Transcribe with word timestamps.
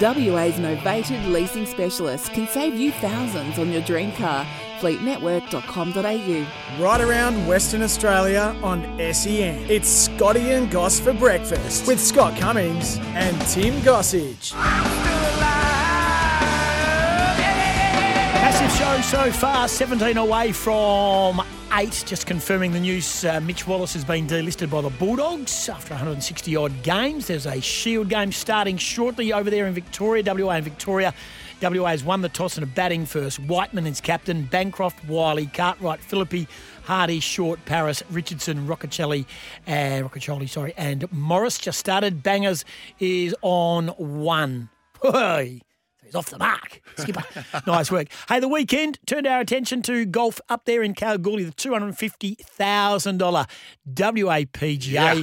WA's 0.00 0.58
novated 0.58 1.32
leasing 1.32 1.64
specialist 1.64 2.30
can 2.32 2.46
save 2.46 2.74
you 2.74 2.92
thousands 2.92 3.58
on 3.58 3.72
your 3.72 3.80
dream 3.82 4.12
car. 4.12 4.46
Fleetnetwork.com.au. 4.80 6.82
Right 6.84 7.00
around 7.00 7.46
Western 7.46 7.80
Australia 7.80 8.54
on 8.62 8.82
SEN. 9.14 9.58
It's 9.70 9.88
Scotty 9.88 10.50
and 10.50 10.70
Goss 10.70 11.00
for 11.00 11.14
breakfast 11.14 11.86
with 11.86 11.98
Scott 11.98 12.38
Cummings 12.38 12.98
and 13.14 13.40
Tim 13.46 13.72
Gossage. 13.80 14.52
Massive 18.34 18.78
show 18.78 19.00
so 19.00 19.32
far, 19.32 19.66
17 19.66 20.18
away 20.18 20.52
from 20.52 21.40
8. 21.76 22.04
Just 22.06 22.26
confirming 22.26 22.72
the 22.72 22.80
news 22.80 23.22
uh, 23.26 23.38
Mitch 23.40 23.66
Wallis 23.66 23.92
has 23.92 24.02
been 24.02 24.26
delisted 24.26 24.70
by 24.70 24.80
the 24.80 24.88
Bulldogs 24.88 25.68
after 25.68 25.92
160 25.92 26.56
odd 26.56 26.82
games. 26.82 27.26
There's 27.26 27.44
a 27.44 27.60
Shield 27.60 28.08
game 28.08 28.32
starting 28.32 28.78
shortly 28.78 29.30
over 29.30 29.50
there 29.50 29.66
in 29.66 29.74
Victoria, 29.74 30.22
WA 30.24 30.52
and 30.52 30.64
Victoria. 30.64 31.12
WA 31.60 31.88
has 31.88 32.02
won 32.02 32.22
the 32.22 32.30
toss 32.30 32.56
and 32.56 32.66
are 32.66 32.70
batting 32.70 33.04
first. 33.04 33.38
Whiteman 33.40 33.86
is 33.86 34.00
captain, 34.00 34.44
Bancroft, 34.44 35.04
Wyllie, 35.04 35.48
Cartwright, 35.52 36.00
Philippe, 36.00 36.46
Hardy, 36.84 37.20
Short, 37.20 37.62
Paris, 37.66 38.02
Richardson, 38.10 38.66
Roccacelli, 38.66 39.26
Rocchiccioli, 39.66 40.48
sorry, 40.48 40.72
and 40.78 41.12
Morris 41.12 41.58
just 41.58 41.78
started. 41.78 42.22
Bangers 42.22 42.64
is 43.00 43.34
on 43.42 43.88
one. 43.88 44.70
he's 46.06 46.14
off 46.14 46.30
the 46.30 46.38
mark. 46.38 46.80
Skipper, 46.96 47.24
nice 47.66 47.90
work. 47.90 48.08
Hey, 48.28 48.40
the 48.40 48.48
weekend 48.48 48.98
turned 49.06 49.26
our 49.26 49.40
attention 49.40 49.82
to 49.82 50.06
golf 50.06 50.40
up 50.48 50.64
there 50.64 50.82
in 50.82 50.94
Kalgoorlie, 50.94 51.44
the 51.44 51.50
two 51.52 51.72
hundred 51.72 51.98
fifty 51.98 52.34
thousand 52.40 53.18
dollar 53.18 53.46
WAPGA. 53.92 54.86
Yeah. 54.90 55.22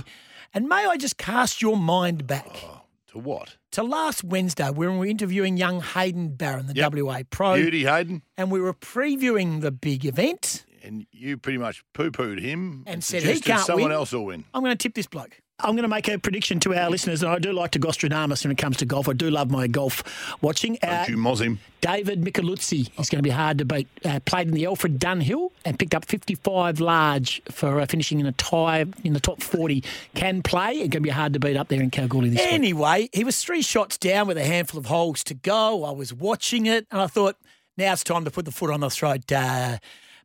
And 0.54 0.68
may 0.68 0.86
I 0.86 0.98
just 0.98 1.18
cast 1.18 1.62
your 1.62 1.78
mind 1.78 2.28
back? 2.28 2.48
Oh, 2.64 2.82
to 3.08 3.20
what? 3.20 3.58
to 3.72 3.82
last 3.82 4.24
Wednesday 4.24 4.70
when 4.70 4.92
we 4.94 4.98
were 4.98 5.06
interviewing 5.08 5.58
young 5.58 5.82
Hayden 5.82 6.36
Barron, 6.36 6.68
the 6.68 6.76
Yep. 6.76 6.94
WA 6.94 7.22
pro, 7.32 7.56
Beauty 7.56 7.86
Hayden, 7.86 8.22
and 8.38 8.52
we 8.52 8.60
were 8.62 8.74
previewing 8.74 9.62
the 9.62 9.72
big 9.72 10.06
event. 10.06 10.64
and 10.84 11.08
you 11.12 11.38
pretty 11.38 11.58
much 11.58 11.84
poo-pooed 11.94 12.40
him 12.40 12.84
And 12.86 13.04
said 13.04 13.24
he 13.24 13.40
can't 13.40 13.66
someone 13.66 13.86
win. 13.86 13.92
else 13.94 14.12
will 14.12 14.26
win. 14.26 14.44
I'm 14.54 14.62
going 14.62 14.78
to 14.78 14.82
tip 14.82 14.94
this 14.94 15.08
bloke. 15.08 15.40
I'm 15.60 15.76
going 15.76 15.84
to 15.84 15.88
make 15.88 16.08
a 16.08 16.18
prediction 16.18 16.60
to 16.62 16.74
our 16.74 16.90
listeners, 16.90 17.22
and 17.22 17.32
I 17.32 17.38
do 17.38 17.54
like 17.54 17.72
to 17.72 17.80
Gostradamus 17.80 18.44
when 18.44 18.52
it 18.52 18.58
comes 18.58 18.78
to 18.78 18.86
golf. 18.86 19.08
I 19.08 19.14
do 19.14 19.30
love 19.30 19.52
my 19.52 19.68
golf 19.68 20.36
watching. 20.42 20.78
Uh, 20.82 21.06
Don't 21.06 21.10
you 21.10 21.18
moz 21.18 21.40
him? 21.40 21.60
David 21.80 22.22
Micheluzzi 22.24 22.90
is 23.00 23.10
going 23.10 23.20
to 23.20 23.24
be 23.24 23.30
hard 23.30 23.60
to 23.60 23.66
beat. 23.66 23.88
Uh, 24.04 24.20
played 24.26 24.48
in 24.48 24.56
the 24.56 24.66
Alfred 24.66 25.00
Dunhill 25.00 25.52
and 25.64 25.78
picked 25.78 25.94
up 25.94 26.06
55 26.06 26.80
large 26.80 27.42
for 27.52 27.80
uh, 27.80 27.86
finishing 27.86 28.20
in 28.20 28.26
a 28.26 28.32
tie 28.32 28.86
in 29.04 29.14
the 29.14 29.20
top 29.20 29.44
40. 29.44 29.84
Can 30.16 30.42
play. 30.42 30.72
It's 30.72 30.80
going 30.90 30.90
to 30.92 31.00
be 31.02 31.10
hard 31.10 31.34
to 31.34 31.40
beat 31.40 31.56
up 31.56 31.68
there 31.68 31.82
in 31.82 31.92
Kalgoorlie 31.92 32.30
this 32.30 32.40
week. 32.40 32.52
Anyway, 32.54 33.10
he 33.14 33.24
was 33.24 33.42
three 33.44 33.62
shots 33.62 33.98
down 33.98 34.28
with 34.28 34.38
a 34.38 34.44
handful 34.44 34.80
of 34.80 34.88
holes 34.88 35.24
to 35.26 35.36
go. 35.36 35.84
I 35.86 35.92
was 35.92 36.14
watching 36.14 36.66
it 36.66 36.88
and 36.90 37.00
I 37.00 37.08
thought, 37.08 37.38
now 37.78 37.94
it's 37.94 38.04
time 38.04 38.26
to 38.26 38.32
put 38.32 38.46
the 38.46 38.52
foot 38.52 38.72
on 38.72 38.80
the 38.80 38.90
throat. 38.90 39.32
Uh, 39.32 39.78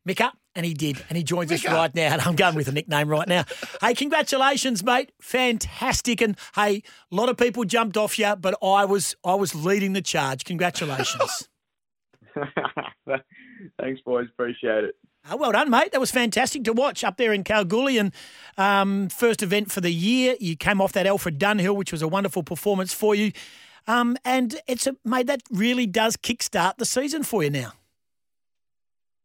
Mika, 0.04 0.32
and 0.58 0.66
he 0.66 0.74
did, 0.74 1.02
and 1.08 1.16
he 1.16 1.22
joins 1.22 1.52
us 1.52 1.64
right 1.64 1.94
now. 1.94 2.12
And 2.12 2.20
I'm 2.26 2.34
going 2.34 2.56
with 2.56 2.66
a 2.66 2.72
nickname 2.72 3.08
right 3.08 3.28
now. 3.28 3.44
hey, 3.80 3.94
congratulations, 3.94 4.82
mate! 4.84 5.12
Fantastic, 5.20 6.20
and 6.20 6.36
hey, 6.56 6.82
a 7.10 7.14
lot 7.14 7.28
of 7.28 7.36
people 7.36 7.64
jumped 7.64 7.96
off 7.96 8.18
you, 8.18 8.34
but 8.36 8.56
I 8.60 8.84
was 8.84 9.14
I 9.24 9.36
was 9.36 9.54
leading 9.54 9.92
the 9.92 10.02
charge. 10.02 10.44
Congratulations! 10.44 11.48
Thanks, 13.80 14.00
boys. 14.04 14.26
Appreciate 14.32 14.84
it. 14.84 14.96
Uh, 15.30 15.36
well 15.36 15.52
done, 15.52 15.70
mate. 15.70 15.92
That 15.92 16.00
was 16.00 16.10
fantastic 16.10 16.64
to 16.64 16.72
watch 16.72 17.04
up 17.04 17.16
there 17.18 17.32
in 17.32 17.44
Kalgoorlie. 17.44 17.98
And 17.98 18.12
um, 18.56 19.08
first 19.08 19.42
event 19.42 19.70
for 19.70 19.80
the 19.80 19.92
year. 19.92 20.34
You 20.40 20.56
came 20.56 20.80
off 20.80 20.92
that 20.92 21.06
Alfred 21.06 21.38
Dunhill, 21.38 21.76
which 21.76 21.92
was 21.92 22.02
a 22.02 22.08
wonderful 22.08 22.42
performance 22.42 22.92
for 22.92 23.14
you. 23.14 23.32
Um, 23.86 24.16
and 24.24 24.60
it's 24.66 24.86
a 24.86 24.96
mate 25.04 25.26
that 25.28 25.42
really 25.50 25.86
does 25.86 26.16
kickstart 26.16 26.76
the 26.78 26.84
season 26.84 27.22
for 27.22 27.42
you 27.42 27.50
now. 27.50 27.72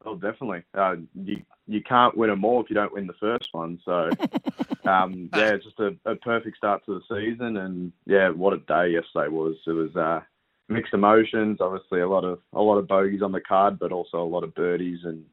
Oh, 0.06 0.16
definitely. 0.16 0.64
Uh, 0.74 0.96
you 1.16 1.41
you 1.66 1.81
can't 1.81 2.18
win 2.18 2.30
them 2.30 2.44
all 2.44 2.62
if 2.62 2.69
you 2.69 2.74
don't 2.74 2.94
win 2.94 3.08
the 3.08 3.14
first 3.14 3.47
one. 3.53 3.80
So, 3.86 4.09
um, 4.86 5.30
yeah, 5.34 5.53
it's 5.53 5.64
just 5.64 5.80
a, 5.80 5.96
a 6.06 6.16
perfect 6.16 6.58
start 6.58 6.86
to 6.86 7.00
the 7.00 7.16
season, 7.16 7.58
and 7.58 7.94
yeah, 8.06 8.30
what 8.30 8.53
a 8.53 8.58
day 8.58 8.90
yesterday 8.90 9.30
was. 9.30 9.56
It 9.66 9.72
was 9.72 9.96
uh, 9.96 10.22
mixed 10.68 10.94
emotions. 10.94 11.59
Obviously, 11.62 12.02
a 12.02 12.08
lot 12.08 12.25
of 12.25 12.40
a 12.53 12.62
lot 12.62 12.78
of 12.78 12.88
bogeys 12.88 13.22
on 13.22 13.31
the 13.31 13.41
card, 13.41 13.80
but 13.80 13.94
also 13.94 14.22
a 14.22 14.24
lot 14.24 14.44
of 14.44 14.56
birdies, 14.56 15.00
and 15.03 15.24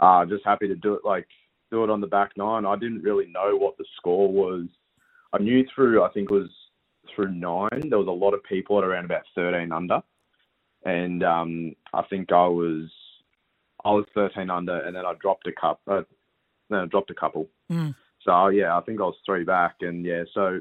uh, 0.00 0.24
just 0.24 0.44
happy 0.44 0.66
to 0.66 0.74
do 0.74 0.94
it 0.94 1.04
like 1.04 1.28
do 1.70 1.84
it 1.84 1.90
on 1.90 2.00
the 2.00 2.06
back 2.06 2.32
nine. 2.36 2.66
I 2.66 2.76
didn't 2.76 3.02
really 3.02 3.26
know 3.26 3.56
what 3.56 3.78
the 3.78 3.84
score 3.96 4.30
was. 4.32 4.66
I 5.32 5.38
knew 5.38 5.64
through 5.74 6.02
I 6.02 6.10
think 6.10 6.30
it 6.30 6.34
was 6.34 6.50
through 7.14 7.32
nine. 7.32 7.88
There 7.88 7.98
was 7.98 8.08
a 8.08 8.10
lot 8.10 8.34
of 8.34 8.42
people 8.42 8.78
at 8.78 8.84
around 8.84 9.04
about 9.04 9.22
thirteen 9.36 9.70
under, 9.70 10.02
and 10.84 11.22
um, 11.22 11.76
I 11.94 12.02
think 12.02 12.32
I 12.32 12.48
was 12.48 12.90
I 13.84 13.90
was 13.90 14.06
13 14.14 14.50
under, 14.50 14.78
and 14.78 14.94
then 14.94 15.06
I 15.06 15.14
dropped 15.20 15.46
a 15.46 15.52
cup. 15.52 15.80
Uh, 15.86 16.02
then 16.70 16.80
I 16.80 16.86
dropped 16.86 17.10
a 17.10 17.14
couple. 17.14 17.48
Mm. 17.70 17.94
So 18.24 18.48
yeah, 18.48 18.76
I 18.76 18.80
think 18.82 19.00
I 19.00 19.04
was 19.04 19.16
three 19.24 19.44
back, 19.44 19.76
and 19.80 20.04
yeah, 20.04 20.24
so 20.34 20.60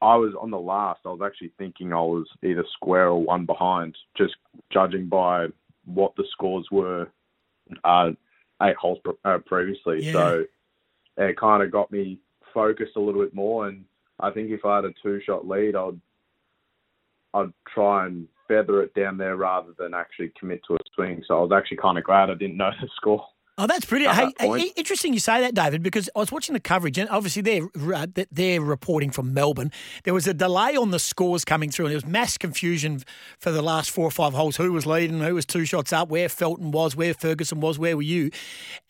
I 0.00 0.16
was 0.16 0.32
on 0.40 0.50
the 0.50 0.58
last. 0.58 1.00
I 1.04 1.08
was 1.08 1.20
actually 1.24 1.52
thinking 1.58 1.92
I 1.92 2.00
was 2.00 2.26
either 2.42 2.64
square 2.72 3.08
or 3.08 3.22
one 3.22 3.44
behind, 3.44 3.96
just 4.16 4.34
judging 4.72 5.08
by 5.08 5.48
what 5.84 6.14
the 6.16 6.24
scores 6.30 6.66
were 6.70 7.08
uh, 7.84 8.10
eight 8.62 8.76
holes 8.76 8.98
pre- 9.04 9.14
uh, 9.24 9.38
previously. 9.38 10.04
Yeah. 10.04 10.12
So 10.12 10.44
it 11.18 11.38
kind 11.38 11.62
of 11.62 11.70
got 11.70 11.90
me 11.90 12.18
focused 12.54 12.96
a 12.96 13.00
little 13.00 13.22
bit 13.22 13.34
more, 13.34 13.68
and 13.68 13.84
I 14.18 14.30
think 14.30 14.50
if 14.50 14.64
I 14.64 14.76
had 14.76 14.84
a 14.84 14.92
two-shot 15.02 15.46
lead, 15.46 15.76
I'd 15.76 16.00
I'd 17.34 17.52
try 17.72 18.06
and 18.06 18.26
feather 18.50 18.82
it 18.82 18.92
down 18.94 19.16
there 19.16 19.36
rather 19.36 19.72
than 19.78 19.94
actually 19.94 20.32
commit 20.38 20.60
to 20.66 20.74
a 20.74 20.78
swing. 20.94 21.22
So 21.28 21.38
I 21.38 21.42
was 21.42 21.52
actually 21.52 21.76
kind 21.76 21.96
of 21.96 22.04
glad 22.04 22.30
I 22.30 22.34
didn't 22.34 22.56
know 22.56 22.70
the 22.80 22.88
score. 22.96 23.24
Oh, 23.58 23.66
that's. 23.66 23.92
At 23.92 24.00
Hey, 24.00 24.32
that 24.38 24.72
interesting 24.76 25.12
you 25.12 25.20
say 25.20 25.42
that, 25.42 25.54
David, 25.54 25.82
because 25.82 26.08
I 26.16 26.20
was 26.20 26.32
watching 26.32 26.54
the 26.54 26.60
coverage, 26.60 26.96
and 26.96 27.10
obviously 27.10 27.42
they're 27.42 27.68
uh, 27.94 28.06
they're 28.32 28.60
reporting 28.60 29.10
from 29.10 29.34
Melbourne. 29.34 29.70
There 30.04 30.14
was 30.14 30.26
a 30.26 30.32
delay 30.32 30.76
on 30.76 30.92
the 30.92 30.98
scores 30.98 31.44
coming 31.44 31.70
through, 31.70 31.86
and 31.86 31.90
there 31.90 31.98
was 31.98 32.06
mass 32.06 32.38
confusion 32.38 33.02
for 33.38 33.50
the 33.50 33.60
last 33.60 33.90
four 33.90 34.06
or 34.06 34.10
five 34.10 34.32
holes. 34.32 34.56
Who 34.56 34.72
was 34.72 34.86
leading? 34.86 35.20
Who 35.20 35.34
was 35.34 35.44
two 35.44 35.66
shots 35.66 35.92
up? 35.92 36.08
Where 36.08 36.30
Felton 36.30 36.70
was? 36.70 36.96
Where 36.96 37.12
Ferguson 37.12 37.60
was? 37.60 37.78
Where 37.78 37.96
were 37.96 38.02
you? 38.02 38.30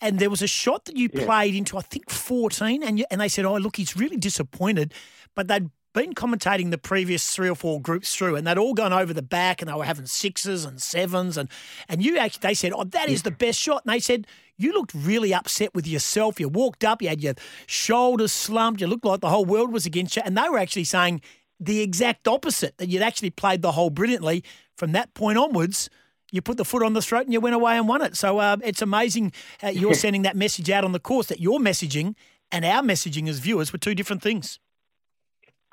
And 0.01 0.21
there 0.21 0.31
was 0.31 0.41
a 0.41 0.47
shot 0.47 0.85
that 0.85 0.97
you 0.97 1.09
played 1.09 1.57
into, 1.57 1.77
I 1.77 1.83
think, 1.83 2.09
fourteen, 2.09 2.85
and 2.85 2.97
you, 2.97 3.07
and 3.11 3.21
they 3.21 3.29
said, 3.29 3.45
"Oh, 3.45 3.57
look, 3.57 3.75
he's 3.75 3.97
really 3.97 4.19
disappointed," 4.19 4.95
but 5.35 5.49
they'd 5.49 5.69
been 5.93 6.15
commentating 6.15 6.71
the 6.71 6.79
previous 6.79 7.35
three 7.35 7.49
or 7.49 7.55
four 7.55 7.81
groups 7.81 8.15
through, 8.15 8.37
and 8.37 8.47
they'd 8.47 8.59
all 8.59 8.75
gone 8.75 8.93
over 8.93 9.13
the 9.13 9.23
back, 9.23 9.61
and 9.61 9.69
they 9.69 9.75
were 9.75 9.85
having 9.85 10.07
sixes 10.07 10.65
and 10.65 10.81
sevens, 10.81 11.37
and 11.37 11.49
and 11.89 12.03
you 12.05 12.19
actually 12.19 12.49
they 12.49 12.55
said, 12.55 12.73
"Oh, 12.75 12.85
that 12.85 13.09
is 13.09 13.23
the 13.23 13.31
best 13.31 13.59
shot," 13.59 13.83
and 13.85 13.93
they 13.93 14.01
said. 14.01 14.27
You 14.57 14.75
looked 14.75 14.93
really 14.93 15.33
upset 15.33 15.75
with 15.75 15.87
yourself. 15.87 16.39
You 16.39 16.51
walked 16.51 16.85
up, 16.85 17.01
you 17.01 17.09
had 17.09 17.23
your 17.23 17.33
shoulders 17.67 18.31
slumped, 18.31 18.83
you 18.83 18.89
looked 18.89 19.07
like 19.07 19.21
the 19.21 19.31
whole 19.31 19.47
world 19.47 19.73
was 19.73 19.87
against 19.87 20.17
you. 20.17 20.23
And 20.23 20.37
they 20.37 20.47
were 20.51 20.59
actually 20.59 20.85
saying 20.85 21.23
the 21.59 21.81
exact 21.81 22.29
opposite 22.29 22.77
that 22.77 22.89
you'd 22.91 23.01
actually 23.01 23.31
played 23.31 23.63
the 23.63 23.73
hole 23.73 23.89
brilliantly. 23.89 24.45
From 24.77 24.93
that 24.93 25.15
point 25.15 25.39
onwards, 25.39 25.89
you 26.31 26.43
put 26.43 26.59
the 26.59 26.65
foot 26.67 26.83
on 26.83 26.93
the 26.93 27.03
throat 27.03 27.25
and 27.25 27.33
you 27.33 27.41
went 27.41 27.55
away 27.55 27.77
and 27.77 27.89
won 27.89 28.03
it. 28.03 28.17
So 28.17 28.39
uh, 28.39 28.57
it's 28.63 28.83
amazing 28.83 29.33
uh, 29.63 29.69
you're 29.69 29.95
sending 30.07 30.23
that 30.23 30.37
message 30.37 30.71
out 30.71 30.85
on 30.85 30.93
the 30.93 31.01
course 31.01 31.29
that 31.29 31.41
your 31.41 31.59
messaging 31.59 32.15
and 32.53 32.65
our 32.65 32.83
messaging 32.83 33.29
as 33.29 33.39
viewers 33.39 33.73
were 33.73 33.79
two 33.79 33.95
different 33.95 34.23
things. 34.23 34.59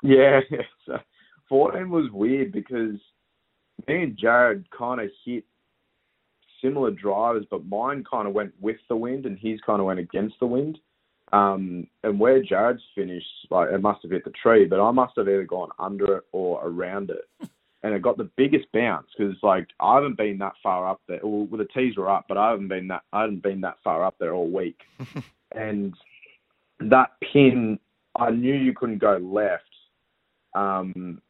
Yeah, 0.02 0.40
so 0.86 0.98
14 1.48 1.90
was 1.90 2.10
weird 2.12 2.52
because 2.52 2.96
me 3.86 4.02
and 4.02 4.18
Jarryd 4.18 4.64
kind 4.76 5.00
of 5.00 5.10
hit 5.24 5.44
similar 6.62 6.90
drivers, 6.90 7.46
but 7.50 7.66
mine 7.66 8.04
kind 8.10 8.26
of 8.26 8.34
went 8.34 8.52
with 8.60 8.78
the 8.88 8.96
wind 8.96 9.26
and 9.26 9.38
his 9.38 9.60
kind 9.64 9.80
of 9.80 9.86
went 9.86 10.00
against 10.00 10.36
the 10.40 10.46
wind. 10.46 10.78
Um, 11.32 11.86
and 12.04 12.18
where 12.18 12.42
Jarryd's 12.42 12.82
finished, 12.94 13.26
like 13.50 13.70
it 13.70 13.82
must 13.82 14.02
have 14.02 14.10
hit 14.10 14.24
the 14.24 14.30
tree, 14.30 14.64
but 14.64 14.80
I 14.80 14.90
must 14.90 15.12
have 15.16 15.28
either 15.28 15.44
gone 15.44 15.68
under 15.78 16.16
it 16.16 16.24
or 16.32 16.66
around 16.66 17.10
it. 17.10 17.48
And 17.84 17.94
it 17.94 18.02
got 18.02 18.16
the 18.16 18.28
biggest 18.36 18.66
bounce 18.72 19.06
because, 19.16 19.36
like, 19.40 19.68
I 19.78 19.94
haven't 19.94 20.16
been 20.16 20.36
that 20.38 20.54
far 20.64 20.90
up 20.90 21.00
there. 21.06 21.20
Well, 21.22 21.46
the 21.56 21.64
tees 21.72 21.96
were 21.96 22.10
up, 22.10 22.24
but 22.28 22.36
I 22.36 22.50
haven't 22.50 22.66
been 22.66 22.88
that. 22.88 23.02
I 23.12 23.20
haven't 23.20 23.44
been 23.44 23.60
that 23.60 23.76
far 23.84 24.04
up 24.04 24.16
there 24.18 24.34
all 24.34 24.50
week. 24.50 24.80
and 25.52 25.94
that 26.80 27.12
pin, 27.32 27.78
I 28.18 28.30
knew 28.30 28.52
you 28.52 28.74
couldn't 28.74 28.98
go 28.98 29.18
left. 29.18 29.67
Um, 30.58 31.20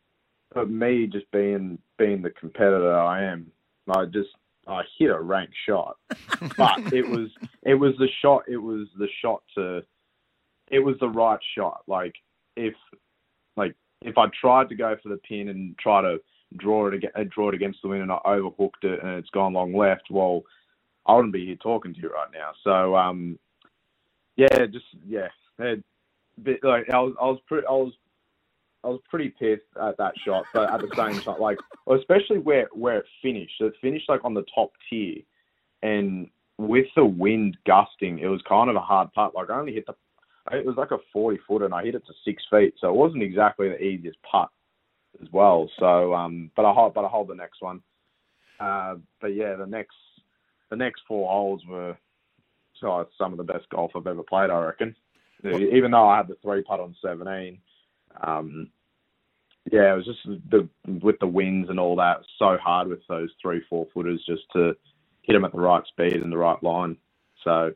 but 0.55 0.71
me 0.71 1.07
just 1.07 1.31
being 1.31 1.79
being 1.99 2.23
the 2.23 2.31
competitor 2.31 2.99
I 2.99 3.25
am, 3.25 3.51
I 3.89 4.07
just 4.07 4.31
I 4.67 4.83
hit 4.99 5.11
a 5.11 5.21
rank 5.21 5.51
shot. 5.67 5.97
but 6.57 6.93
it 6.93 7.07
was 7.09 7.29
it 7.63 7.75
was 7.75 7.95
the 7.99 8.09
shot. 8.23 8.43
It 8.49 8.57
was 8.57 8.89
the 8.99 9.09
shot 9.23 9.43
to. 9.57 9.83
It 10.71 10.81
was 10.81 10.97
the 11.01 11.09
right 11.09 11.41
shot. 11.57 11.83
Like 11.87 12.15
if 12.57 12.75
like 13.57 13.75
if 14.03 14.17
I 14.19 14.27
tried 14.41 14.69
to 14.69 14.75
go 14.75 14.97
for 15.03 15.09
the 15.09 15.17
pin 15.19 15.49
and 15.49 15.77
try 15.79 16.03
to 16.03 16.19
draw 16.57 16.89
it 16.89 16.95
against, 16.95 17.31
draw 17.31 17.49
it 17.49 17.55
against 17.55 17.83
the 17.83 17.89
wind 17.89 18.03
and 18.03 18.13
I 18.13 18.21
overhooked 18.25 18.85
it 18.85 19.03
and 19.03 19.13
it's 19.13 19.31
gone 19.31 19.53
long 19.53 19.75
left, 19.75 20.05
well, 20.11 20.43
I 21.07 21.15
wouldn't 21.15 21.33
be 21.33 21.47
here 21.47 21.57
talking 21.57 21.95
to 21.95 22.01
you 22.01 22.11
right 22.11 22.29
now. 22.33 22.53
So 22.65 22.97
um, 22.97 23.39
yeah, 24.37 24.67
just 24.67 24.87
yeah, 25.07 25.29
bit, 26.43 26.61
like 26.63 26.91
I 26.91 26.99
was 27.01 27.15
I 27.21 27.25
was 27.25 27.41
pretty 27.47 27.67
I 27.67 27.73
was 27.73 27.93
I 28.85 28.89
was 28.89 29.01
pretty 29.11 29.31
pissed 29.31 29.63
at 29.81 29.97
that 29.99 30.15
shot, 30.25 30.45
but 30.55 30.73
at 30.73 30.81
the 30.81 30.95
same 30.97 31.21
time, 31.21 31.41
like 31.41 31.59
especially 31.91 32.39
where 32.39 32.69
where 32.73 32.99
it 32.99 33.07
finished, 33.21 33.61
it 33.61 33.75
finished 33.81 34.09
like 34.09 34.25
on 34.25 34.35
the 34.35 34.45
top 34.55 34.73
tier, 34.89 35.17
and 35.83 36.29
with 36.59 36.87
the 36.95 37.05
wind 37.05 37.57
gusting, 37.67 38.19
it 38.21 38.29
was 38.29 38.41
kind 38.49 38.71
of 38.71 38.77
a 38.77 38.81
hard 38.81 39.13
putt. 39.13 39.35
Like 39.35 39.51
I 39.51 39.59
only 39.59 39.75
hit 39.75 39.87
the, 39.87 39.95
it 40.57 40.65
was 40.65 40.77
like 40.77 40.93
a 40.93 40.99
forty 41.13 41.39
footer, 41.47 41.65
and 41.65 41.75
I 41.75 41.85
hit 41.85 41.97
it 41.97 42.07
to 42.07 42.13
six 42.25 42.43
feet, 42.51 42.75
so 42.81 42.89
it 42.89 42.97
wasn't 42.97 43.23
exactly 43.23 43.69
the 43.69 43.83
easiest 43.83 44.19
putt 44.23 44.49
as 45.21 45.29
well. 45.33 45.69
So, 45.79 46.15
um, 46.15 46.51
but 46.55 46.65
I 46.65 46.73
hold, 46.73 46.95
but 46.95 47.05
I 47.05 47.09
hold 47.09 47.29
the 47.29 47.35
next 47.35 47.61
one. 47.61 47.83
Uh, 48.61 48.97
but 49.21 49.35
yeah, 49.35 49.57
the 49.57 49.67
next 49.67 49.97
the 50.71 50.77
next 50.77 51.03
four 51.09 51.29
holes 51.29 51.63
were 51.69 51.97
so 52.81 53.09
some 53.19 53.33
of 53.33 53.39
the 53.39 53.53
best 53.53 53.69
golf 53.71 53.93
I've 53.97 54.07
ever 54.07 54.23
played. 54.23 54.51
I 54.51 54.65
reckon. 54.65 54.95
Even 55.45 55.93
though 55.93 56.09
I 56.09 56.17
had 56.17 56.29
the 56.29 56.37
three 56.43 56.63
putt 56.63 56.81
on 56.81 56.97
seventeen, 57.01 57.59
um, 58.23 58.71
yeah, 59.71 59.93
it 59.93 59.97
was 59.97 60.07
just 60.07 60.41
the 60.51 60.69
with 61.03 61.19
the 61.21 61.27
winds 61.27 61.69
and 61.69 61.79
all 61.79 61.97
that 61.97 62.21
so 62.39 62.57
hard 62.57 62.89
with 62.89 63.01
those 63.09 63.31
three 63.41 63.63
four 63.69 63.87
footers 63.93 64.23
just 64.27 64.43
to 64.53 64.77
hit 65.23 65.35
them 65.35 65.45
at 65.45 65.53
the 65.53 65.61
right 65.61 65.87
speed 65.87 66.15
and 66.15 66.33
the 66.33 66.39
right 66.39 66.63
line. 66.63 66.97
So 67.45 67.75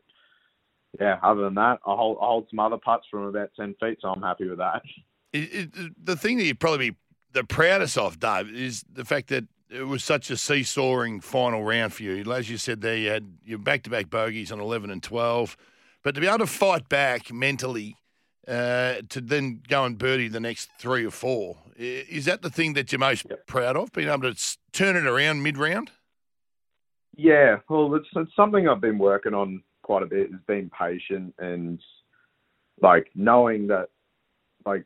yeah, 0.99 1.19
other 1.23 1.43
than 1.43 1.55
that, 1.55 1.79
I 1.85 1.95
hold, 1.95 2.17
I 2.21 2.25
hold 2.25 2.47
some 2.49 2.59
other 2.59 2.77
putts 2.77 3.05
from 3.09 3.23
about 3.23 3.51
ten 3.55 3.75
feet, 3.79 3.99
so 4.01 4.09
I'm 4.09 4.21
happy 4.21 4.47
with 4.47 4.59
that. 4.59 4.83
It, 5.31 5.53
it, 5.75 6.05
the 6.05 6.15
thing 6.15 6.37
that 6.37 6.45
you'd 6.45 6.59
probably 6.59 6.91
be 6.91 6.97
the 7.31 7.43
proudest 7.43 7.97
of, 7.97 8.19
Dave, 8.19 8.53
is 8.53 8.85
the 8.91 9.05
fact 9.05 9.29
that 9.29 9.45
it 9.69 9.87
was 9.87 10.03
such 10.03 10.29
a 10.29 10.37
seesawing 10.37 11.19
final 11.19 11.63
round 11.63 11.93
for 11.93 12.03
you. 12.03 12.31
As 12.31 12.49
you 12.49 12.57
said 12.57 12.81
there, 12.81 12.95
you 12.95 13.09
had 13.09 13.37
your 13.43 13.57
back-to-back 13.57 14.11
bogeys 14.11 14.51
on 14.51 14.59
11 14.59 14.91
and 14.91 15.01
12. 15.01 15.57
But 16.03 16.13
to 16.13 16.21
be 16.21 16.27
able 16.27 16.39
to 16.39 16.47
fight 16.47 16.89
back 16.89 17.33
mentally 17.33 17.95
uh, 18.47 18.95
to 19.09 19.21
then 19.21 19.61
go 19.67 19.85
and 19.85 19.97
birdie 19.97 20.27
the 20.27 20.39
next 20.39 20.69
three 20.77 21.05
or 21.05 21.11
four, 21.11 21.57
is 21.77 22.25
that 22.25 22.41
the 22.41 22.49
thing 22.49 22.73
that 22.73 22.91
you're 22.91 22.99
most 22.99 23.25
yep. 23.29 23.45
proud 23.47 23.77
of, 23.77 23.91
being 23.91 24.09
able 24.09 24.33
to 24.33 24.57
turn 24.71 24.95
it 24.95 25.05
around 25.05 25.43
mid-round? 25.43 25.91
Yeah, 27.15 27.57
well, 27.69 27.93
it's, 27.95 28.07
it's 28.15 28.35
something 28.35 28.67
I've 28.67 28.81
been 28.81 28.97
working 28.97 29.33
on 29.33 29.63
quite 29.81 30.03
a 30.03 30.07
bit, 30.07 30.29
is 30.29 30.39
being 30.47 30.69
patient 30.77 31.33
and, 31.37 31.79
like, 32.81 33.09
knowing 33.15 33.67
that, 33.67 33.89
like, 34.65 34.85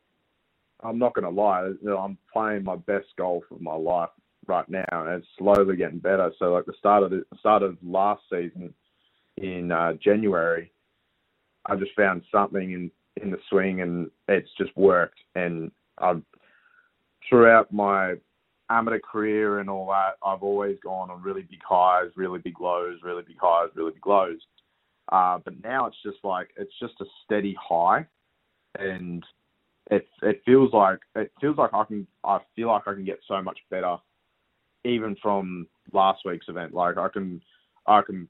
I'm 0.81 0.99
not 0.99 1.13
going 1.13 1.25
to 1.25 1.31
lie, 1.31 1.65
you 1.65 1.77
know, 1.81 1.97
I'm 1.97 2.17
playing 2.31 2.63
my 2.63 2.75
best 2.75 3.07
golf 3.17 3.43
of 3.49 3.61
my 3.61 3.75
life 3.75 4.09
right 4.47 4.67
now, 4.69 4.85
and 4.91 5.09
it's 5.09 5.27
slowly 5.37 5.75
getting 5.75 5.99
better. 5.99 6.31
So, 6.39 6.53
like 6.53 6.65
the 6.65 6.73
start 6.77 7.03
of 7.03 7.11
the 7.11 7.23
start 7.39 7.63
of 7.63 7.77
last 7.83 8.21
season 8.29 8.73
in 9.37 9.71
uh, 9.71 9.93
January, 9.93 10.71
I 11.65 11.75
just 11.75 11.95
found 11.95 12.23
something 12.31 12.71
in 12.71 12.91
in 13.21 13.31
the 13.31 13.39
swing, 13.49 13.81
and 13.81 14.09
it's 14.27 14.49
just 14.57 14.75
worked. 14.77 15.19
And 15.35 15.71
I've 15.97 16.21
throughout 17.29 17.71
my 17.73 18.15
amateur 18.69 18.99
career 18.99 19.59
and 19.59 19.69
all 19.69 19.87
that, 19.87 20.17
I've 20.25 20.43
always 20.43 20.77
gone 20.83 21.09
on 21.09 21.21
really 21.21 21.43
big 21.43 21.61
highs, 21.67 22.11
really 22.15 22.39
big 22.39 22.59
lows, 22.59 22.99
really 23.03 23.23
big 23.23 23.37
highs, 23.39 23.69
really 23.75 23.91
big 23.91 24.05
lows. 24.05 24.39
Uh, 25.11 25.39
but 25.43 25.61
now 25.63 25.85
it's 25.85 25.97
just 26.03 26.17
like 26.23 26.49
it's 26.57 26.73
just 26.79 26.93
a 26.99 27.05
steady 27.23 27.55
high, 27.59 28.05
and 28.77 29.23
it 29.89 30.07
it 30.21 30.41
feels 30.45 30.73
like 30.73 30.99
it 31.15 31.31
feels 31.39 31.57
like 31.57 31.73
I 31.73 31.85
can 31.85 32.05
I 32.25 32.39
feel 32.55 32.67
like 32.67 32.87
I 32.87 32.93
can 32.93 33.05
get 33.05 33.19
so 33.27 33.41
much 33.41 33.59
better, 33.69 33.97
even 34.83 35.15
from 35.21 35.67
last 35.93 36.23
week's 36.25 36.49
event. 36.49 36.73
Like 36.73 36.97
I 36.97 37.07
can 37.07 37.41
I 37.85 38.01
can 38.01 38.27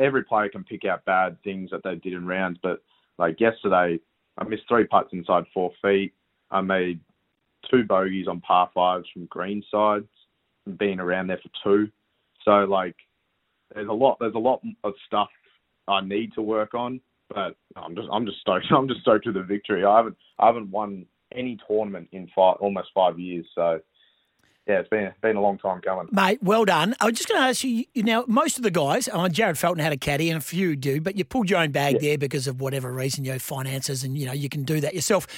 every 0.00 0.24
player 0.24 0.48
can 0.48 0.64
pick 0.64 0.84
out 0.84 1.04
bad 1.04 1.36
things 1.44 1.70
that 1.70 1.84
they 1.84 1.94
did 1.94 2.14
in 2.14 2.26
rounds, 2.26 2.58
but 2.60 2.82
like 3.18 3.40
yesterday 3.40 4.00
I 4.38 4.44
missed 4.44 4.64
three 4.68 4.86
putts 4.86 5.10
inside 5.12 5.44
four 5.52 5.72
feet. 5.82 6.12
I 6.50 6.60
made 6.60 7.00
two 7.70 7.84
bogeys 7.84 8.28
on 8.28 8.40
par 8.40 8.70
fives 8.74 9.06
from 9.12 9.26
green 9.26 9.62
sides, 9.70 10.06
being 10.78 11.00
around 11.00 11.28
there 11.28 11.40
for 11.42 11.50
two. 11.64 11.90
So 12.44 12.64
like 12.64 12.96
there's 13.74 13.88
a 13.88 13.92
lot 13.92 14.18
there's 14.20 14.34
a 14.34 14.38
lot 14.38 14.62
of 14.84 14.94
stuff 15.06 15.28
I 15.88 16.00
need 16.00 16.32
to 16.34 16.42
work 16.42 16.74
on, 16.74 17.00
but 17.28 17.56
I'm 17.76 17.94
just 17.94 18.08
I'm 18.12 18.26
just 18.26 18.40
stoked. 18.40 18.66
I'm 18.76 18.88
just 18.88 19.00
stoked 19.00 19.26
with 19.26 19.34
the 19.34 19.42
victory. 19.42 19.84
I 19.84 19.96
haven't 19.96 20.16
I 20.38 20.46
haven't 20.46 20.70
won 20.70 21.06
any 21.32 21.58
tournament 21.66 22.08
in 22.12 22.28
five 22.34 22.56
almost 22.60 22.88
five 22.94 23.18
years. 23.18 23.46
So 23.54 23.80
yeah, 24.66 24.80
it's 24.80 24.88
been 24.88 25.12
been 25.22 25.36
a 25.36 25.40
long 25.40 25.58
time 25.58 25.80
coming, 25.80 26.08
mate. 26.10 26.42
Well 26.42 26.64
done. 26.64 26.96
I 27.00 27.06
was 27.06 27.14
just 27.14 27.28
going 27.28 27.40
to 27.40 27.46
ask 27.46 27.62
you. 27.62 27.84
You 27.94 28.02
know, 28.02 28.24
most 28.26 28.56
of 28.56 28.64
the 28.64 28.70
guys, 28.70 29.06
uh, 29.08 29.28
Jarryd 29.28 29.56
Felton 29.56 29.78
had 29.78 29.92
a 29.92 29.96
caddy, 29.96 30.28
and 30.28 30.38
a 30.38 30.40
few 30.40 30.74
do, 30.74 31.00
but 31.00 31.16
you 31.16 31.24
pulled 31.24 31.48
your 31.48 31.60
own 31.60 31.70
bag 31.70 31.94
yeah. 31.94 32.00
there 32.00 32.18
because 32.18 32.48
of 32.48 32.60
whatever 32.60 32.92
reason, 32.92 33.24
your 33.24 33.38
finances, 33.38 34.02
and 34.02 34.18
you 34.18 34.26
know 34.26 34.32
you 34.32 34.48
can 34.48 34.64
do 34.64 34.80
that 34.80 34.92
yourself. 34.92 35.28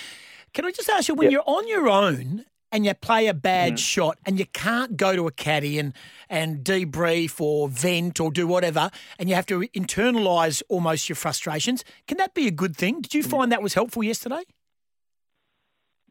Can 0.55 0.65
I 0.65 0.71
just 0.71 0.89
ask 0.89 1.09
you, 1.09 1.15
when 1.15 1.27
yeah. 1.27 1.33
you're 1.33 1.45
on 1.47 1.69
your 1.69 1.89
own 1.91 2.47
and 2.73 2.87
you 2.87 2.95
play 2.95 3.27
a 3.27 3.35
bad 3.35 3.75
mm. 3.75 3.79
shot 3.79 4.19
and 4.25 4.39
you 4.39 4.47
can't 4.47 4.97
go 4.97 5.15
to 5.15 5.27
a 5.27 5.31
caddy 5.31 5.79
and, 5.79 5.95
and 6.29 6.65
debrief 6.65 7.41
or 7.41 7.69
vent 7.69 8.21
or 8.21 8.31
do 8.31 8.47
whatever, 8.47 8.91
and 9.19 9.29
you 9.29 9.35
have 9.35 9.47
to 9.47 9.61
internalise 9.77 10.63
almost 10.71 11.09
your 11.09 11.17
frustrations, 11.17 11.85
can 12.07 12.17
that 12.17 12.33
be 12.35 12.47
a 12.47 12.51
good 12.51 12.77
thing? 12.77 13.03
Did 13.03 13.13
you 13.13 13.23
mm. 13.23 13.31
find 13.31 13.53
that 13.53 13.63
was 13.63 13.75
helpful 13.75 14.03
yesterday? 14.03 14.43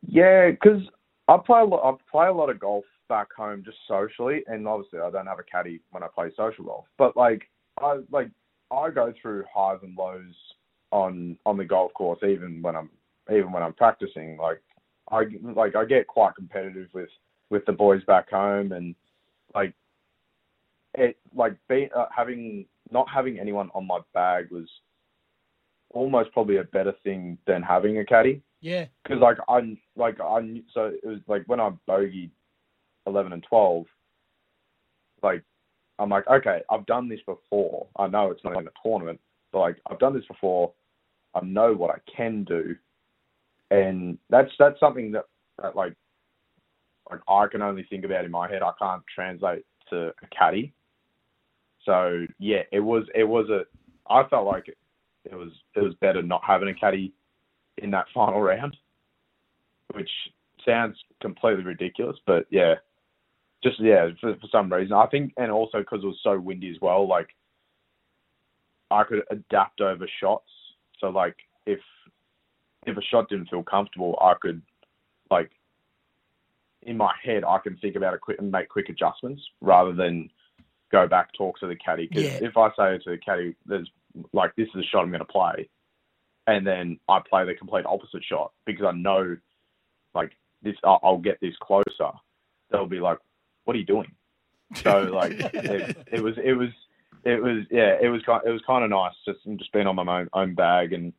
Yeah, 0.05 0.51
because 0.51 0.81
I 1.27 1.37
play 1.37 1.61
a 1.61 1.65
lot. 1.65 1.81
I 1.83 2.11
play 2.11 2.27
a 2.27 2.33
lot 2.33 2.51
of 2.51 2.59
golf 2.59 2.85
back 3.07 3.33
home 3.33 3.63
just 3.65 3.77
socially, 3.87 4.43
and 4.47 4.67
obviously 4.67 4.99
I 4.99 5.09
don't 5.09 5.27
have 5.27 5.39
a 5.39 5.43
caddy 5.43 5.81
when 5.91 6.03
I 6.03 6.07
play 6.13 6.31
social 6.35 6.65
golf. 6.65 6.85
But 6.97 7.15
like 7.15 7.49
I 7.81 7.99
like 8.11 8.29
I 8.71 8.89
go 8.89 9.13
through 9.21 9.45
highs 9.53 9.79
and 9.83 9.97
lows 9.97 10.35
on 10.91 11.37
on 11.45 11.57
the 11.57 11.65
golf 11.65 11.93
course, 11.93 12.19
even 12.23 12.61
when 12.61 12.75
I'm 12.75 12.89
even 13.31 13.51
when 13.51 13.63
I'm 13.63 13.73
practicing. 13.73 14.37
Like 14.37 14.61
I 15.11 15.23
like 15.55 15.75
I 15.75 15.85
get 15.85 16.07
quite 16.07 16.35
competitive 16.35 16.89
with 16.93 17.09
with 17.49 17.65
the 17.65 17.73
boys 17.73 18.03
back 18.05 18.29
home, 18.29 18.71
and 18.71 18.95
like 19.53 19.73
it 20.93 21.17
like 21.33 21.55
be, 21.69 21.89
uh, 21.95 22.05
having 22.15 22.65
not 22.91 23.07
having 23.09 23.39
anyone 23.39 23.69
on 23.73 23.85
my 23.85 23.99
bag 24.13 24.51
was 24.51 24.67
almost 25.91 26.31
probably 26.31 26.57
a 26.57 26.63
better 26.63 26.93
thing 27.03 27.37
than 27.47 27.61
having 27.61 27.99
a 27.99 28.05
caddy. 28.05 28.41
Yeah. 28.61 28.85
Because 29.03 29.21
like 29.21 29.37
I 29.47 29.77
like 29.95 30.19
I 30.19 30.61
so 30.73 30.91
it 31.03 31.05
was 31.05 31.19
like 31.27 31.43
when 31.47 31.59
I 31.59 31.71
bogeyed 31.87 32.31
eleven 33.07 33.33
and 33.33 33.43
twelve, 33.43 33.85
like 35.23 35.43
I'm 35.99 36.09
like 36.09 36.27
okay 36.27 36.61
I've 36.69 36.85
done 36.85 37.09
this 37.09 37.21
before. 37.25 37.87
I 37.97 38.07
know 38.07 38.29
it's 38.31 38.43
not 38.43 38.59
in 38.59 38.67
a 38.67 38.71
tournament, 38.83 39.19
but 39.51 39.59
like 39.59 39.77
I've 39.89 39.99
done 39.99 40.13
this 40.13 40.27
before. 40.27 40.73
I 41.33 41.43
know 41.43 41.73
what 41.73 41.91
I 41.91 41.99
can 42.15 42.43
do 42.43 42.75
and 43.71 44.17
that's 44.29 44.51
that's 44.57 44.79
something 44.79 45.11
that, 45.11 45.25
that 45.61 45.75
like 45.75 45.93
like 47.09 47.19
I 47.27 47.47
can 47.47 47.61
only 47.61 47.85
think 47.89 48.05
about 48.05 48.25
in 48.25 48.31
my 48.31 48.49
head. 48.49 48.61
I 48.61 48.71
can't 48.79 49.03
translate 49.13 49.65
to 49.89 50.07
a 50.07 50.27
caddy. 50.37 50.73
So 51.85 52.25
yeah, 52.39 52.61
it 52.71 52.79
was 52.79 53.03
it 53.15 53.23
was 53.23 53.49
a. 53.49 53.61
I 54.11 54.27
felt 54.29 54.45
like 54.45 54.67
it, 54.67 54.77
it 55.25 55.35
was 55.35 55.51
it 55.75 55.81
was 55.81 55.93
better 55.95 56.21
not 56.21 56.41
having 56.45 56.69
a 56.69 56.73
caddy 56.73 57.13
in 57.77 57.91
that 57.91 58.05
final 58.13 58.41
round, 58.41 58.75
which 59.93 60.09
sounds 60.65 60.97
completely 61.21 61.63
ridiculous, 61.63 62.17
but 62.25 62.45
yeah, 62.49 62.75
just 63.63 63.79
yeah 63.79 64.09
for, 64.21 64.35
for 64.35 64.47
some 64.51 64.71
reason 64.71 64.93
I 64.93 65.07
think, 65.07 65.33
and 65.37 65.51
also 65.51 65.79
because 65.79 66.03
it 66.03 66.07
was 66.07 66.19
so 66.23 66.39
windy 66.39 66.69
as 66.69 66.81
well, 66.81 67.07
like 67.07 67.29
I 68.89 69.03
could 69.03 69.23
adapt 69.29 69.81
over 69.81 70.07
shots. 70.19 70.49
So 70.99 71.09
like 71.09 71.35
if 71.65 71.79
if 72.85 72.97
a 72.97 73.01
shot 73.01 73.29
didn't 73.29 73.49
feel 73.49 73.63
comfortable, 73.63 74.17
I 74.21 74.33
could 74.39 74.61
like 75.29 75.51
in 76.83 76.97
my 76.97 77.11
head 77.23 77.43
I 77.43 77.59
can 77.59 77.77
think 77.77 77.95
about 77.95 78.13
it 78.13 78.21
quick 78.21 78.39
and 78.39 78.51
make 78.51 78.69
quick 78.69 78.89
adjustments 78.89 79.41
rather 79.61 79.93
than 79.93 80.29
go 80.91 81.07
back 81.07 81.29
talk 81.33 81.59
to 81.59 81.67
the 81.67 81.75
caddy. 81.75 82.07
Because 82.07 82.25
yeah. 82.25 82.39
if 82.41 82.57
I 82.57 82.69
say 82.69 82.97
to 83.03 83.11
the 83.11 83.17
caddy, 83.17 83.55
"There's 83.65 83.89
like 84.33 84.55
this 84.55 84.67
is 84.73 84.83
a 84.83 84.87
shot 84.87 85.03
I'm 85.03 85.09
going 85.09 85.19
to 85.19 85.25
play," 85.25 85.69
and 86.47 86.65
then 86.65 86.99
I 87.09 87.19
play 87.27 87.45
the 87.45 87.53
complete 87.53 87.85
opposite 87.85 88.23
shot 88.23 88.53
because 88.65 88.85
I 88.85 88.91
know, 88.91 89.37
like 90.13 90.31
this, 90.61 90.75
I'll, 90.83 90.99
I'll 91.03 91.17
get 91.17 91.39
this 91.41 91.55
closer. 91.61 92.11
They'll 92.71 92.87
be 92.87 92.99
like, 92.99 93.19
"What 93.67 93.75
are 93.75 93.79
you 93.79 93.85
doing?" 93.85 94.11
So 94.83 95.03
like, 95.03 95.31
it, 95.53 95.97
it 96.11 96.21
was, 96.21 96.33
it 96.43 96.53
was, 96.53 96.69
it 97.23 97.41
was, 97.41 97.63
yeah, 97.71 97.95
it 98.01 98.09
was, 98.09 98.21
it 98.45 98.49
was 98.49 98.61
kind 98.67 98.83
of 98.83 98.89
nice 98.89 99.13
just 99.25 99.39
just 99.57 99.71
being 99.71 99.87
on 99.87 99.95
my 99.95 100.19
own, 100.21 100.29
own 100.33 100.55
bag 100.55 100.91
and 100.93 101.13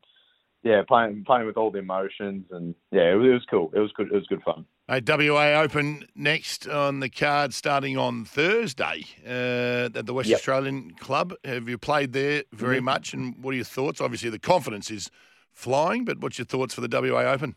yeah, 0.62 0.83
playing 0.87 1.25
playing 1.25 1.47
with 1.47 1.57
all 1.57 1.71
the 1.71 1.78
emotions 1.78 2.47
and 2.50 2.75
yeah, 2.90 3.12
it 3.12 3.14
was, 3.14 3.26
it 3.28 3.33
was 3.33 3.47
cool. 3.50 3.71
It 3.75 3.78
was 3.81 3.93
good. 3.93 4.09
It 4.09 4.14
was 4.14 4.26
good 4.26 4.43
fun. 4.43 4.67
Hey, 4.87 5.00
WA 5.07 5.61
Open 5.61 6.07
next 6.14 6.67
on 6.67 7.00
the 7.00 7.09
card 7.11 7.52
starting 7.55 7.97
on 7.99 8.25
Thursday 8.25 9.05
uh, 9.26 9.88
at 9.99 10.07
the 10.07 10.14
West 10.14 10.28
Yep. 10.31 10.38
Australian 10.38 10.90
Club. 10.93 11.35
Have 11.45 11.69
you 11.69 11.78
played 11.78 12.12
there 12.12 12.45
very 12.52 12.76
Mm-hmm. 12.76 12.85
much? 12.85 13.14
And 13.14 13.43
what 13.43 13.52
are 13.52 13.57
your 13.57 13.64
thoughts? 13.64 14.00
Obviously, 14.00 14.31
the 14.31 14.38
confidence 14.38 14.90
is 14.90 15.11
flying, 15.52 16.05
but 16.05 16.21
what's 16.21 16.38
your 16.38 16.47
thoughts 16.47 16.75
for 16.75 16.81
the 16.81 16.88
WA 16.90 17.21
Open? 17.33 17.55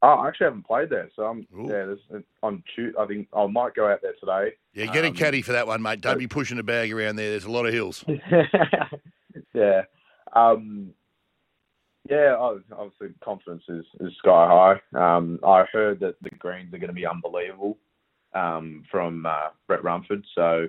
Oh, 0.00 0.08
I 0.08 0.28
actually 0.28 0.44
haven't 0.44 0.66
played 0.66 0.90
there, 0.90 1.10
so 1.16 1.24
I'm 1.24 1.46
Ooh. 1.56 1.62
yeah. 1.62 1.86
There's, 1.86 2.22
on 2.42 2.62
Tu 2.74 2.92
I 2.98 3.06
think 3.06 3.28
I 3.34 3.46
might 3.46 3.74
go 3.74 3.90
out 3.90 4.00
there 4.00 4.14
today. 4.20 4.54
Yeah, 4.72 4.86
get 4.86 5.04
a 5.04 5.08
Um, 5.08 5.14
caddy 5.14 5.42
for 5.42 5.52
that 5.52 5.66
one, 5.66 5.82
mate. 5.82 6.00
Don't 6.00 6.18
be 6.18 6.28
pushing 6.28 6.58
a 6.58 6.62
bag 6.62 6.92
around 6.92 7.16
there. 7.16 7.30
There's 7.30 7.44
a 7.44 7.50
lot 7.50 7.66
of 7.66 7.72
hills. 7.72 8.04
yeah. 9.54 9.82
Um, 10.34 10.90
yeah, 12.08 12.36
ob- 12.38 12.62
obviously 12.72 13.08
confidence 13.22 13.64
is, 13.68 13.84
is 14.00 14.16
sky 14.18 14.78
high. 14.94 15.16
Um, 15.16 15.40
I 15.44 15.64
heard 15.72 16.00
that 16.00 16.14
the 16.22 16.30
greens 16.30 16.72
are 16.72 16.78
going 16.78 16.88
to 16.88 16.94
be 16.94 17.06
unbelievable 17.06 17.76
um, 18.34 18.84
from 18.90 19.26
uh, 19.26 19.48
Brett 19.66 19.82
Rumford. 19.82 20.24
So, 20.34 20.68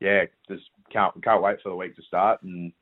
yeah, 0.00 0.24
just 0.48 0.64
can't 0.92 1.22
can't 1.22 1.42
wait 1.42 1.60
for 1.62 1.70
the 1.70 1.76
week 1.76 1.96
to 1.96 2.02
start 2.02 2.42
and 2.42 2.72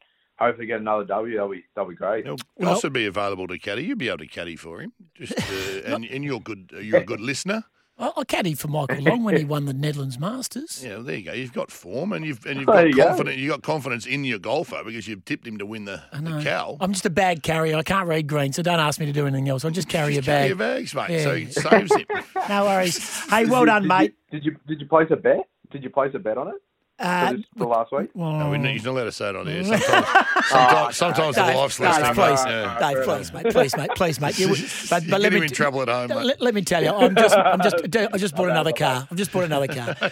hopefully 0.40 0.66
get 0.66 0.80
another 0.80 1.04
W. 1.04 1.34
That'll 1.34 1.50
be 1.50 1.64
that'll 1.74 1.90
be 1.90 1.96
great. 1.96 2.24
He'll 2.24 2.36
Well- 2.56 2.70
also 2.70 2.90
be 2.90 3.06
available 3.06 3.46
to 3.48 3.58
caddy. 3.58 3.84
You'll 3.84 3.96
be 3.98 4.08
able 4.08 4.18
to 4.18 4.26
caddy 4.26 4.56
for 4.56 4.80
him. 4.80 4.92
Just 5.14 5.32
uh, 5.38 5.82
and, 5.94 6.04
and 6.04 6.24
you're 6.24 6.40
good. 6.40 6.70
You're 6.80 7.00
a 7.00 7.04
good 7.04 7.20
listener. 7.20 7.64
I, 7.98 8.12
I 8.16 8.24
caddied 8.24 8.56
for 8.56 8.68
Michael 8.68 9.02
Long 9.02 9.24
when 9.24 9.36
he 9.36 9.44
won 9.44 9.66
the 9.66 9.74
Netherlands 9.74 10.18
Masters. 10.18 10.82
Yeah, 10.82 10.94
well, 10.94 11.02
there 11.02 11.16
you 11.16 11.22
go. 11.24 11.32
You've 11.34 11.52
got 11.52 11.70
form, 11.70 12.14
and 12.14 12.24
you've 12.24 12.46
and 12.46 12.56
you've 12.58 12.66
got 12.66 12.86
you 12.86 12.94
go. 12.94 13.04
confidence. 13.08 13.36
You 13.36 13.50
got 13.50 13.62
confidence 13.62 14.06
in 14.06 14.24
your 14.24 14.38
golfer 14.38 14.82
because 14.84 15.06
you've 15.06 15.24
tipped 15.26 15.46
him 15.46 15.58
to 15.58 15.66
win 15.66 15.84
the, 15.84 16.02
I 16.10 16.20
know. 16.20 16.38
the 16.38 16.42
cow. 16.44 16.78
I'm 16.80 16.92
just 16.94 17.04
a 17.04 17.10
bag 17.10 17.42
carrier. 17.42 17.76
I 17.76 17.82
can't 17.82 18.08
read 18.08 18.26
green, 18.26 18.54
so 18.54 18.62
don't 18.62 18.80
ask 18.80 18.98
me 19.00 19.04
to 19.06 19.12
do 19.12 19.26
anything 19.26 19.50
else. 19.50 19.66
I'll 19.66 19.70
just 19.70 19.88
carry 19.90 20.14
a 20.14 20.16
Just 20.22 20.26
carry 20.26 20.40
bag. 20.44 20.48
your 20.48 20.56
bags, 20.56 20.94
mate. 20.94 21.10
Yeah. 21.10 21.22
So 21.24 21.30
it 21.32 21.52
saves 21.52 21.94
him. 21.94 22.06
No 22.48 22.64
worries. 22.64 22.96
Hey, 23.28 23.44
well 23.44 23.66
done, 23.66 23.82
did 23.82 23.88
mate. 23.88 24.14
You, 24.32 24.38
did 24.40 24.44
you 24.46 24.56
did 24.66 24.80
you 24.80 24.86
place 24.88 25.08
a 25.10 25.16
bet? 25.16 25.46
Did 25.70 25.84
you 25.84 25.90
place 25.90 26.12
a 26.14 26.18
bet 26.18 26.38
on 26.38 26.48
it 26.48 26.54
Uh, 27.00 27.34
for, 27.56 27.66
last 27.66 27.90
week? 27.92 28.10
well, 28.14 28.32
No, 28.32 28.50
we're 28.50 28.58
not, 28.58 28.72
he's 28.72 28.84
not 28.84 28.90
allowed 28.92 29.04
to 29.04 29.12
say 29.12 29.30
it 29.30 29.36
on 29.36 29.46
here. 29.46 29.64
Sometimes, 30.50 30.96
sometimes, 30.96 30.96
sometimes 30.96 31.36
the 31.36 31.42
Dave, 31.44 31.56
life's 31.56 31.78
Dave, 31.78 31.88
listening. 31.88 32.14
please, 32.14 32.44
mate. 32.44 32.50
Yeah. 32.50 32.92
Dave, 32.92 33.04
please, 33.04 33.32
mate, 33.32 33.52
please, 33.52 33.76
mate, 33.76 33.90
please, 33.96 34.20
mate. 34.20 34.38
You, 34.38 34.48
but, 34.90 35.02
but 35.08 35.20
let 35.20 35.32
me 35.32 35.42
in 35.42 35.48
trouble 35.48 35.82
at 35.82 35.88
home. 35.88 36.08
Let, 36.08 36.40
let 36.40 36.54
me 36.54 36.62
tell 36.62 36.82
you, 36.82 36.90
I'm 36.90 37.14
just, 37.14 37.36
I'm 37.36 37.60
just, 37.62 37.76
I 37.96 38.18
just 38.18 38.34
bought 38.36 38.50
another 38.50 38.72
car. 38.72 39.06
I've 39.10 39.16
just 39.16 39.32
bought 39.32 39.44
another 39.44 39.68
car. 39.68 39.96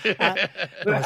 Uh, 0.89 1.03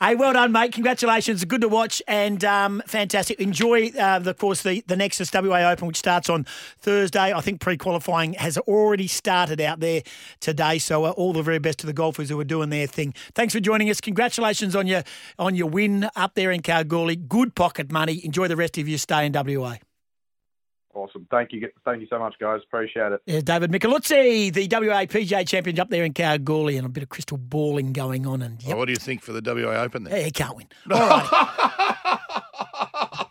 hey, 0.00 0.14
well 0.16 0.32
done, 0.32 0.50
mate. 0.50 0.72
Congratulations. 0.72 1.44
Good 1.44 1.60
to 1.60 1.68
watch 1.68 2.02
and 2.08 2.44
um, 2.44 2.82
fantastic. 2.86 3.38
Enjoy, 3.38 3.88
uh, 3.98 4.18
the, 4.18 4.30
of 4.30 4.38
course, 4.38 4.62
the, 4.62 4.82
the 4.86 4.96
Nexus 4.96 5.30
WA 5.32 5.70
Open, 5.70 5.86
which 5.86 5.98
starts 5.98 6.28
on 6.28 6.46
Thursday. 6.78 7.32
I 7.32 7.40
think 7.40 7.60
pre 7.60 7.76
qualifying 7.76 8.32
has 8.34 8.56
already 8.58 9.06
started 9.06 9.60
out 9.60 9.80
there 9.80 10.02
today. 10.40 10.78
So 10.78 11.04
uh, 11.04 11.10
all 11.10 11.32
the 11.32 11.42
very 11.42 11.58
best 11.58 11.78
to 11.80 11.86
the 11.86 11.92
golfers 11.92 12.28
who 12.28 12.40
are 12.40 12.44
doing 12.44 12.70
their 12.70 12.86
thing. 12.86 13.14
Thanks 13.34 13.52
for 13.54 13.60
joining 13.60 13.88
us. 13.90 14.00
Congratulations 14.00 14.74
on 14.74 14.86
your 14.86 15.02
on 15.38 15.54
your 15.54 15.68
win 15.68 16.08
up 16.16 16.34
there 16.34 16.50
in 16.50 16.62
Kalgoorlie. 16.62 17.16
Good 17.16 17.54
pocket 17.54 17.90
money. 17.92 18.24
Enjoy 18.24 18.48
the 18.48 18.56
rest 18.56 18.78
of 18.78 18.88
your 18.88 18.98
stay 18.98 19.26
in 19.26 19.32
WA. 19.32 19.76
Awesome. 20.92 21.26
Thank 21.30 21.52
you. 21.52 21.68
Thank 21.84 22.00
you 22.00 22.08
so 22.10 22.18
much, 22.18 22.34
guys. 22.40 22.60
Appreciate 22.66 23.12
it. 23.12 23.20
There's 23.24 23.44
David 23.44 23.70
Micheluzzi, 23.70 24.52
the 24.52 24.66
WA 24.70 25.04
PGA 25.04 25.46
champion 25.46 25.78
up 25.78 25.88
there 25.88 26.02
in 26.04 26.12
Kalgoorlie, 26.12 26.76
and 26.76 26.84
a 26.84 26.88
bit 26.88 27.04
of 27.04 27.08
crystal 27.08 27.36
balling 27.38 27.92
going 27.92 28.26
on. 28.26 28.42
And 28.42 28.58
Well, 28.58 28.68
yep, 28.70 28.76
what 28.76 28.86
do 28.86 28.92
you 28.92 28.98
think 28.98 29.22
for 29.22 29.32
the 29.32 29.40
WA 29.40 29.70
Open 29.82 30.02
then? 30.02 30.16
yeah, 30.16 30.24
he 30.24 30.30
can't 30.32 30.56
win. 30.56 30.66
All 30.90 30.98
right. 30.98 32.18